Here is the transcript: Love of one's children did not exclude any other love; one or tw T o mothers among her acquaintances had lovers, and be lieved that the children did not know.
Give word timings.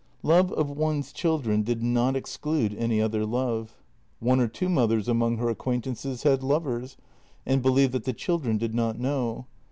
Love 0.23 0.51
of 0.53 0.67
one's 0.67 1.13
children 1.13 1.61
did 1.61 1.83
not 1.83 2.15
exclude 2.15 2.73
any 2.73 2.99
other 2.99 3.23
love; 3.23 3.75
one 4.19 4.39
or 4.39 4.47
tw 4.47 4.59
T 4.61 4.65
o 4.65 4.69
mothers 4.69 5.07
among 5.07 5.37
her 5.37 5.47
acquaintances 5.47 6.23
had 6.23 6.41
lovers, 6.41 6.97
and 7.45 7.61
be 7.61 7.69
lieved 7.69 7.91
that 7.91 8.05
the 8.05 8.11
children 8.13 8.57
did 8.57 8.73
not 8.73 8.97
know. 8.97 9.45